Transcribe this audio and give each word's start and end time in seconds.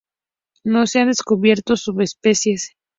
No 0.63 0.87
se 0.87 0.97
han 1.01 1.09
descubierto 1.09 1.75
subespecies. 1.77 2.71